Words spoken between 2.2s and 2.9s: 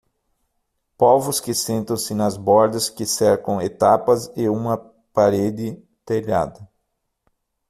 bordas